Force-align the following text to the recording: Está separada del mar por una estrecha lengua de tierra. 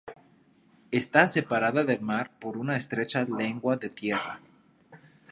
Está 0.89 1.27
separada 1.27 1.83
del 1.83 2.01
mar 2.01 2.31
por 2.39 2.57
una 2.57 2.75
estrecha 2.75 3.23
lengua 3.23 3.77
de 3.77 3.89
tierra. 3.89 4.39